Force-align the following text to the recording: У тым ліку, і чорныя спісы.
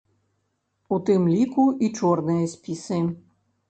У 0.97 0.99
тым 1.11 1.29
ліку, 1.35 1.69
і 1.87 1.93
чорныя 2.01 2.53
спісы. 2.59 3.05